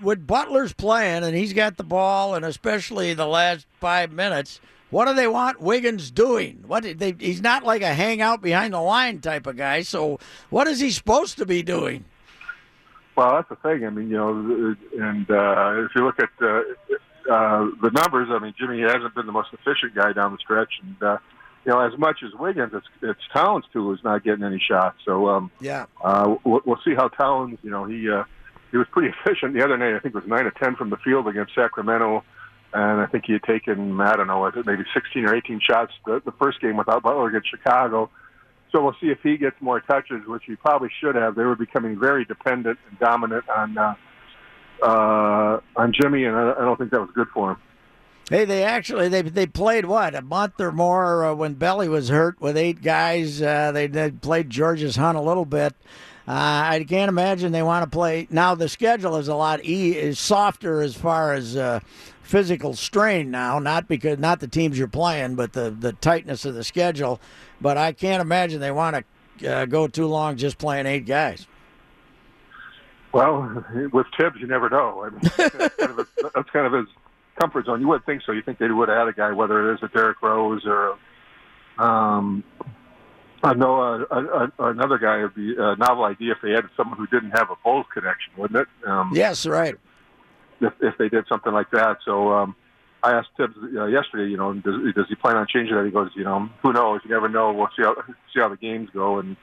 [0.00, 4.60] would Butler's playing, and he's got the ball, and especially the last five minutes.
[4.90, 6.62] What do they want Wiggins doing?
[6.66, 9.82] What they, he's not like a hangout behind the line type of guy.
[9.82, 12.04] So what is he supposed to be doing?
[13.16, 13.84] Well, that's the thing.
[13.84, 16.60] I mean, you know, and uh, if you look at uh,
[17.30, 20.72] uh, the numbers, I mean, Jimmy hasn't been the most efficient guy down the stretch,
[20.82, 21.18] and uh,
[21.64, 24.98] you know, as much as Wiggins, it's it's Towns too who's not getting any shots.
[25.04, 25.86] So um, Yeah.
[26.02, 27.58] uh, we'll, we'll see how Towns.
[27.62, 28.24] You know, he uh,
[28.70, 29.94] he was pretty efficient the other night.
[29.94, 32.22] I think it was nine of ten from the field against Sacramento,
[32.74, 36.20] and I think he had taken I don't know, maybe sixteen or eighteen shots the,
[36.24, 38.10] the first game without Butler against Chicago.
[38.72, 41.36] So we'll see if he gets more touches, which he probably should have.
[41.36, 43.94] They were becoming very dependent and dominant on uh,
[44.82, 47.56] uh, on Jimmy, and I, I don't think that was good for him.
[48.30, 52.08] Hey, they actually they they played what a month or more uh, when Belly was
[52.08, 53.42] hurt with eight guys.
[53.42, 55.74] Uh, they they played Georges-Hunt a little bit.
[56.26, 56.32] Uh,
[56.72, 58.54] I can't imagine they want to play now.
[58.54, 61.80] The schedule is a lot e is softer as far as uh,
[62.22, 63.58] physical strain now.
[63.58, 67.20] Not because not the teams you're playing, but the the tightness of the schedule.
[67.60, 69.04] But I can't imagine they want
[69.40, 71.46] to uh, go too long just playing eight guys.
[73.14, 75.04] Well, with Thibs, you never know.
[75.04, 76.86] I mean, that's kind of, his, that's kind of his
[77.40, 77.80] comfort zone.
[77.80, 78.32] You would think so.
[78.32, 80.98] You think they would have had a guy, whether it is a Derrick Rose or
[81.78, 82.44] um,
[83.42, 86.64] I know uh, uh, uh, another guy would be a novel idea if they had
[86.76, 88.88] someone who didn't have a Bulls connection, wouldn't it?
[88.88, 89.74] Um, Yes, right.
[90.60, 91.98] if, if they did something like that.
[92.04, 92.56] So um,
[93.02, 95.84] I asked Thibs uh, yesterday, you know, does, does he plan on changing that?
[95.84, 97.00] He goes, you know, who knows?
[97.04, 97.52] You never know.
[97.52, 97.94] We'll see how
[98.32, 99.36] see how the games go, and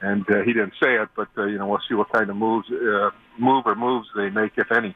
[0.00, 2.36] and uh, he didn't say it, but uh, you know, we'll see what kind of
[2.36, 4.94] moves, uh, move or moves they make, if any.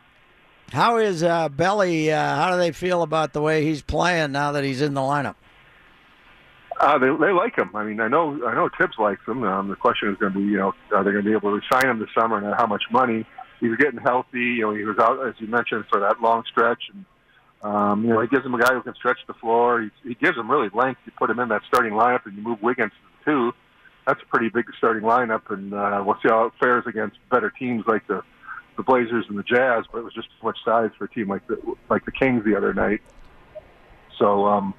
[0.72, 2.12] How is uh, Belly?
[2.12, 5.00] Uh, how do they feel about the way he's playing now that he's in the
[5.00, 5.34] lineup?
[6.78, 7.70] Uh, they they like him.
[7.74, 9.42] I mean, I know I know Thibs likes him.
[9.42, 11.58] Um, the question is going to be, you know, are they going to be able
[11.58, 13.26] to sign him this summer and how much money?
[13.60, 14.38] He's getting healthy.
[14.38, 17.04] You know, he was out as you mentioned for that long stretch, and
[17.62, 19.82] um, you know, he gives him a guy who can stretch the floor.
[19.82, 21.00] He, he gives him really length.
[21.04, 23.52] You put him in that starting lineup, and you move Wiggins to the two.
[24.10, 27.48] That's a pretty big starting lineup, and uh, we'll see how it fares against better
[27.48, 28.24] teams like the
[28.76, 29.84] the Blazers and the Jazz.
[29.92, 32.44] But it was just too much size for a team like the like the Kings
[32.44, 33.02] the other night.
[34.18, 34.74] So, um,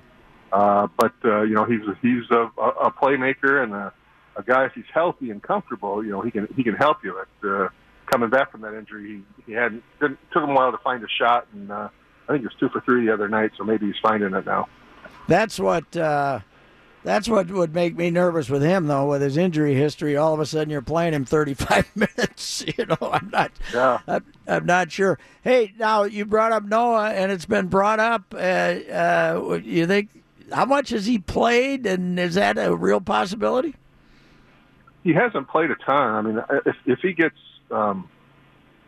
[0.52, 3.94] uh, but uh, you know, he's he's a, a playmaker and a,
[4.36, 4.66] a guy.
[4.66, 7.18] If he's healthy and comfortable, you know, he can he can help you.
[7.42, 7.70] But uh,
[8.08, 11.02] coming back from that injury, he, he had didn't, took him a while to find
[11.06, 11.88] a shot, and uh,
[12.28, 13.52] I think he was two for three the other night.
[13.58, 14.68] So maybe he's finding it now.
[15.30, 16.42] That's what uh,
[17.04, 19.08] that's what would make me nervous with him, though.
[19.10, 22.64] With his injury history, all of a sudden you're playing him 35 minutes.
[22.78, 23.52] You know, I'm not.
[23.74, 24.00] Yeah.
[24.08, 25.18] I'm, I'm not sure.
[25.44, 28.34] Hey, now you brought up Noah, and it's been brought up.
[28.34, 30.10] Uh, uh, you think
[30.52, 33.76] how much has he played, and is that a real possibility?
[35.04, 36.14] he hasn't played a ton.
[36.16, 37.36] I mean, if if he gets
[37.72, 38.08] um,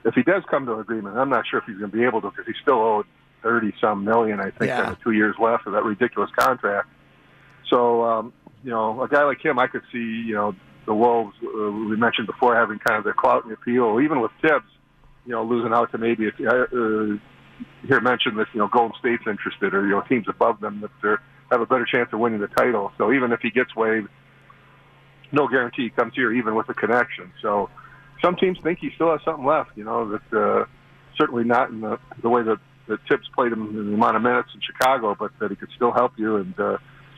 [0.06, 2.04] if he does come to an agreement, I'm not sure if he's going to be
[2.04, 3.06] able to because he's still owed
[3.42, 4.40] thirty some million.
[4.40, 4.94] I think Yeah.
[5.04, 6.88] two years left of that ridiculous contract.
[7.70, 11.36] So um, you know, a guy like him, I could see you know the Wolves
[11.44, 14.66] uh, we mentioned before having kind of the clout and appeal, even with Thibs,
[15.26, 17.18] you know, losing out to maybe if uh,
[17.88, 20.92] here mentioned that you know Golden State's interested or you know teams above them that
[21.02, 21.16] they
[21.52, 22.92] have a better chance of winning the title.
[22.98, 24.10] So even if he gets waived,
[25.32, 27.32] no guarantee he comes here even with a connection.
[27.42, 27.70] So
[28.22, 29.72] some teams think he still has something left.
[29.76, 30.66] You know that uh,
[31.18, 34.22] certainly not in the the way that the Thibs played him in the amount of
[34.22, 36.38] minutes in Chicago, but that he could still help you.
[36.38, 36.78] And uh,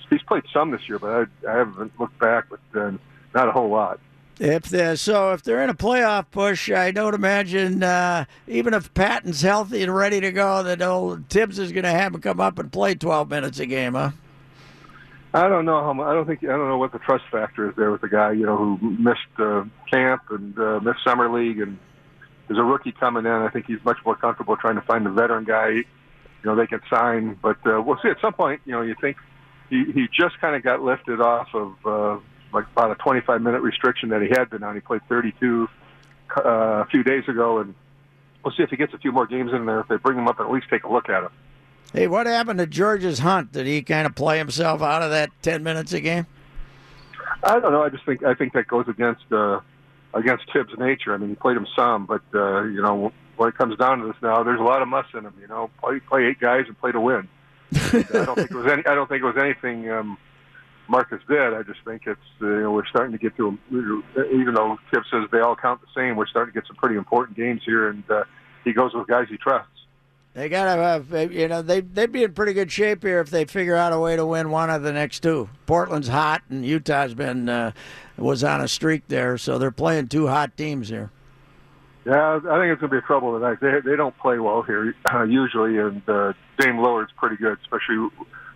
[0.09, 1.09] he's played some this year, but
[1.45, 2.91] I, I haven't looked back, but uh,
[3.33, 3.99] not a whole lot.
[4.37, 8.93] If they're, so, if they're in a playoff push, I don't imagine uh, even if
[8.93, 12.41] Patton's healthy and ready to go, that old Thibs is going to have him come
[12.41, 14.11] up and play 12 minutes a game, huh?
[15.33, 15.93] I don't know how.
[15.93, 16.43] mu- I don't think.
[16.43, 18.31] I don't know what the trust factor is there with the guy.
[18.31, 21.77] You know, who missed uh, camp and uh, missed summer league, and
[22.47, 23.31] there's a rookie coming in.
[23.31, 25.69] I think he's much more comfortable trying to find a veteran guy.
[25.69, 25.85] You
[26.45, 28.07] know, they can sign, but uh, we'll see.
[28.07, 29.17] At some point, you know, you think
[29.69, 32.19] he he just kind of got lifted off of uh,
[32.53, 34.75] like about a 25 minute restriction that he had been on.
[34.75, 35.67] He played 32
[36.37, 37.75] uh, a few days ago, and
[38.43, 39.81] we'll see if he gets a few more games in there.
[39.81, 41.29] If they bring him up and at least take a look at him.
[41.93, 43.53] Hey, what happened to Georges-Hunt?
[43.53, 46.25] Did he kind of play himself out of that 10 minutes a game?
[47.43, 47.83] I don't know.
[47.83, 49.59] I just think I think that goes against uh,
[50.13, 51.13] against Thibs' nature.
[51.13, 54.07] I mean, he played him some, but uh, you know, when it comes down to
[54.07, 55.33] this now, there's a lot of muss in him.
[55.39, 57.27] You know, play play eight guys and play to win.
[57.73, 58.85] I don't think it was any.
[58.85, 60.17] I don't think it was anything um,
[60.87, 61.53] Marcus did.
[61.53, 64.77] I just think it's uh, you know we're starting to get to a, even though
[64.91, 66.15] Kip says they all count the same.
[66.15, 68.23] We're starting to get some pretty important games here, and uh,
[68.63, 69.71] he goes with guys he trusts.
[70.33, 73.45] They gotta have, you know, they they'd be in pretty good shape here if they
[73.45, 75.49] figure out a way to win one of the next two.
[75.65, 77.71] Portland's hot, and Utah's been uh,
[78.17, 81.09] was on a streak there, so they're playing two hot teams here.
[82.05, 83.57] Yeah, I think it's going to be trouble tonight.
[83.61, 88.09] They they don't play well here uh, usually, and uh, Dame Lillard's pretty good, especially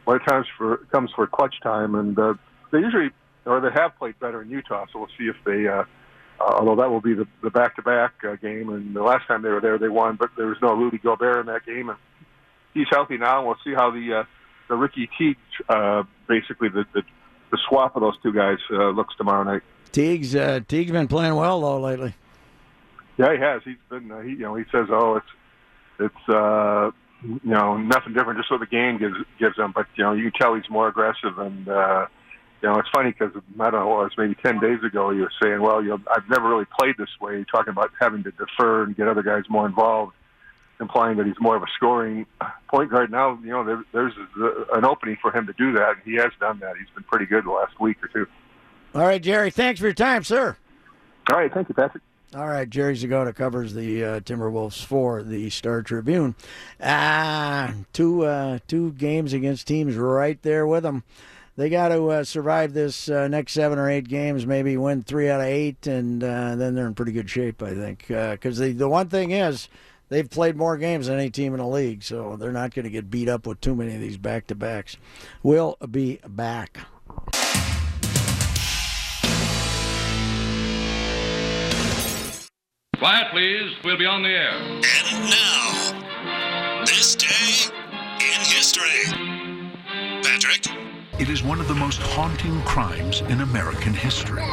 [0.05, 1.95] when it comes for comes for clutch time.
[1.95, 2.35] And uh,
[2.71, 3.09] they usually,
[3.45, 4.85] or they have played better in Utah.
[4.93, 5.67] So we'll see if they.
[5.67, 5.83] Uh,
[6.39, 9.41] uh, although that will be the the back to back game, and the last time
[9.41, 11.97] they were there, they won, but there was no Rudy Gobert in that game, and
[12.75, 13.39] he's healthy now.
[13.39, 14.23] And we'll see how the uh,
[14.69, 15.37] the Ricky Teague,
[15.67, 17.01] uh, basically the, the
[17.51, 19.63] the swap of those two guys uh, looks tomorrow night.
[19.91, 22.13] Teague's uh, Teague's been playing well though lately.
[23.19, 23.61] Yeah, he has.
[23.65, 24.09] He's been.
[24.09, 25.27] Uh, he, you know, he says, "Oh, it's
[25.99, 26.89] it's uh,
[27.21, 30.31] you know nothing different, just what the game gives gives him." But you know, you
[30.31, 32.07] can tell he's more aggressive, and uh,
[32.61, 35.11] you know, it's funny because I don't know, it was maybe ten days ago.
[35.11, 38.23] He was saying, "Well, you know, I've never really played this way," talking about having
[38.23, 40.13] to defer and get other guys more involved,
[40.79, 42.25] implying that he's more of a scoring
[42.69, 43.11] point guard.
[43.11, 46.15] Now, you know, there, there's a, an opening for him to do that, and he
[46.15, 46.77] has done that.
[46.77, 48.31] He's been pretty good the last week or two.
[48.95, 49.51] All right, Jerry.
[49.51, 50.55] Thanks for your time, sir.
[51.29, 52.01] All right, thank you, Patrick.
[52.35, 56.35] All right, Jerry Zgoda covers the uh, Timberwolves for the Star Tribune.
[56.79, 61.03] Ah, two uh, two games against teams right there with them.
[61.57, 65.27] They got to uh, survive this uh, next seven or eight games, maybe win three
[65.27, 68.05] out of eight, and uh, then they're in pretty good shape, I think.
[68.07, 69.67] Because the the one thing is,
[70.09, 72.91] they've played more games than any team in the league, so they're not going to
[72.91, 74.97] get beat up with too many of these back to backs.
[75.41, 76.77] We'll be back.
[82.99, 83.77] Quiet, please.
[83.85, 84.51] We'll be on the air.
[84.51, 87.71] And now, this day
[88.15, 89.05] in history.
[90.21, 90.67] Patrick?
[91.17, 94.43] It is one of the most haunting crimes in American history.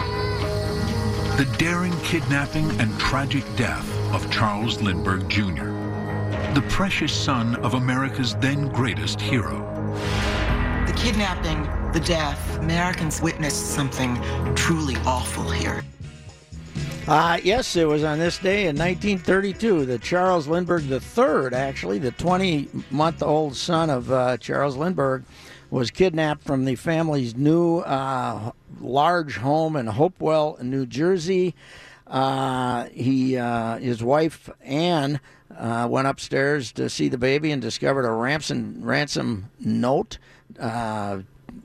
[1.37, 5.73] The daring kidnapping and tragic death of Charles Lindbergh Jr.,
[6.55, 9.59] the precious son of America's then greatest hero.
[10.87, 14.15] The kidnapping, the death, Americans witnessed something
[14.55, 15.83] truly awful here.
[17.07, 22.11] Uh, yes, it was on this day in 1932 that Charles Lindbergh III, actually, the
[22.11, 25.23] 20 month old son of uh, Charles Lindbergh,
[25.71, 28.51] was kidnapped from the family's new uh,
[28.81, 31.55] large home in Hopewell, New Jersey.
[32.09, 35.21] Uh, he, uh, his wife Anne,
[35.57, 40.19] uh, went upstairs to see the baby and discovered a ransom ransom note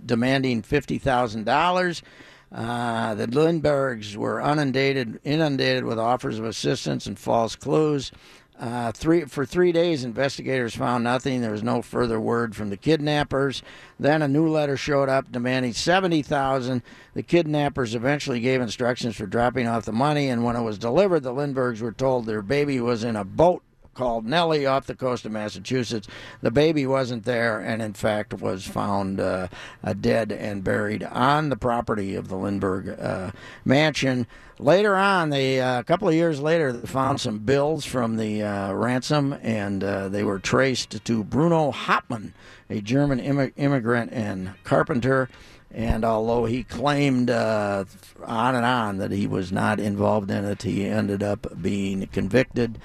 [0.05, 2.03] demanding fifty thousand dollars.
[2.51, 8.11] Uh, the Lindberghs were inundated, inundated with offers of assistance and false clues.
[8.59, 11.41] Uh, three for three days, investigators found nothing.
[11.41, 13.63] There was no further word from the kidnappers.
[13.99, 16.83] Then a new letter showed up demanding seventy thousand.
[17.15, 21.23] The kidnappers eventually gave instructions for dropping off the money, and when it was delivered,
[21.23, 23.63] the Lindberghs were told their baby was in a boat
[23.93, 26.07] called Nellie off the coast of Massachusetts.
[26.41, 29.47] The baby wasn't there, and in fact was found uh,
[29.83, 33.31] uh, dead and buried on the property of the Lindbergh uh,
[33.65, 34.27] mansion.
[34.59, 38.43] Later on, they uh, a couple of years later, they found some bills from the
[38.43, 42.33] uh, ransom, and uh, they were traced to Bruno Hauptmann,
[42.69, 45.29] a German immi- immigrant and carpenter.
[45.73, 47.85] And although he claimed uh,
[48.25, 52.77] on and on that he was not involved in it, he ended up being convicted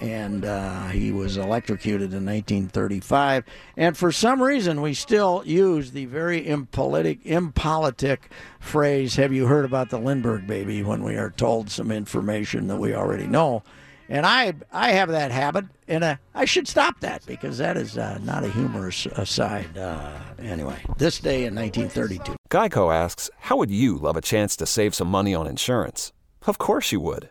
[0.00, 3.44] and uh, he was electrocuted in 1935.
[3.76, 9.64] And for some reason, we still use the very impolitic, impolitic phrase, Have you heard
[9.64, 10.82] about the Lindbergh baby?
[10.82, 13.62] when we are told some information that we already know.
[14.08, 17.96] And I, I have that habit, and uh, I should stop that because that is
[17.96, 19.78] uh, not a humorous aside.
[19.78, 22.34] Uh, anyway, this day in 1932.
[22.50, 26.12] Geico asks, How would you love a chance to save some money on insurance?
[26.46, 27.30] Of course you would.